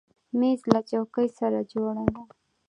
مېز 0.39 0.61
له 0.71 0.79
چوکۍ 0.89 1.27
سره 1.39 1.59
جوړه 1.71 2.05
ده. 2.13 2.21